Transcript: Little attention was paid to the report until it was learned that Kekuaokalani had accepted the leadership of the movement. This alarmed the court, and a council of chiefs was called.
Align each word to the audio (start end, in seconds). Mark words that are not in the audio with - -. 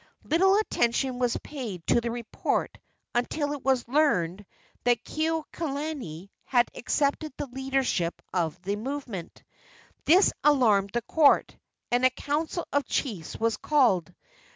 Little 0.23 0.57
attention 0.57 1.19
was 1.19 1.37
paid 1.43 1.85
to 1.85 2.01
the 2.01 2.09
report 2.09 2.79
until 3.13 3.53
it 3.53 3.61
was 3.63 3.87
learned 3.87 4.47
that 4.83 5.03
Kekuaokalani 5.03 6.31
had 6.43 6.71
accepted 6.73 7.31
the 7.37 7.45
leadership 7.45 8.19
of 8.33 8.59
the 8.63 8.77
movement. 8.77 9.43
This 10.05 10.33
alarmed 10.43 10.89
the 10.93 11.03
court, 11.03 11.55
and 11.91 12.03
a 12.03 12.09
council 12.09 12.67
of 12.73 12.87
chiefs 12.87 13.39
was 13.39 13.57
called. 13.57 14.11